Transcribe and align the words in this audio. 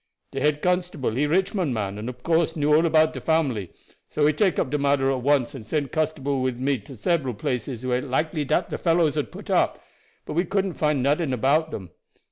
De 0.31 0.39
head 0.39 0.63
constable 0.63 1.11
he 1.11 1.27
Richmond 1.27 1.75
man, 1.75 1.99
and 1.99 2.09
ob 2.09 2.23
course 2.23 2.55
knew 2.55 2.73
all 2.73 2.87
about 2.87 3.13
de 3.13 3.21
family; 3.21 3.69
so 4.09 4.25
he 4.25 4.33
take 4.33 4.55
de 4.55 4.77
matter 4.79 5.11
up 5.11 5.19
at 5.19 5.23
once 5.23 5.53
and 5.53 5.63
send 5.63 5.91
constable 5.91 6.41
wid 6.41 6.59
me 6.59 6.79
to 6.79 6.93
seberal 6.95 7.35
places 7.37 7.85
where 7.85 7.99
it 7.99 8.05
likely 8.05 8.43
dat 8.43 8.71
the 8.71 8.79
fellows 8.79 9.13
had 9.13 9.31
put 9.31 9.51
up, 9.51 9.79
but 10.25 10.33
we 10.33 10.43
couldn't 10.43 10.73
find 10.73 11.03
nuffin 11.03 11.31
about 11.33 11.69
dem. 11.69 11.91